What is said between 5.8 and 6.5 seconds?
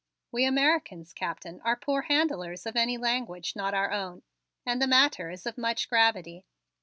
gravity."